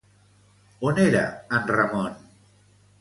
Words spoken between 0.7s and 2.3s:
On era en Ramon?